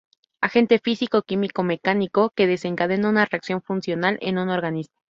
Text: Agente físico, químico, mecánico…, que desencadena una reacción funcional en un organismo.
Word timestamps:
Agente 0.41 0.79
físico, 0.79 1.21
químico, 1.21 1.61
mecánico…, 1.61 2.31
que 2.31 2.47
desencadena 2.47 3.07
una 3.07 3.25
reacción 3.25 3.61
funcional 3.61 4.17
en 4.21 4.39
un 4.39 4.49
organismo. 4.49 4.95